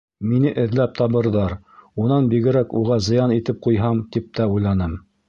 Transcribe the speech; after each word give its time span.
Мине 0.27 0.51
эҙләп 0.61 0.95
табырҙар, 0.99 1.53
унан 2.05 2.29
бигерәк 2.31 2.73
уға 2.81 2.97
зыян 3.09 3.35
итеп 3.37 3.61
ҡуйһам, 3.67 4.01
тип 4.17 4.33
тә 4.41 4.49
уйланым... 4.57 4.99